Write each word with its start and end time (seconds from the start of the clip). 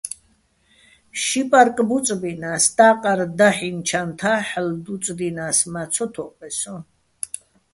ში 1.23 1.41
პარკ 1.51 1.77
ბუწბინა́ს, 1.89 2.65
და́ყარ 2.77 3.19
დაჰ̦ინო̆ 3.37 3.83
ჩანთა́ 3.87 4.39
ჰ̦ალო̆ 4.47 4.81
დუწდინა́ს, 4.85 5.59
მა́ 5.73 5.85
ცო 5.93 6.05
თო́ყეჼ 6.13 6.49
სო́ჼ. 6.59 6.79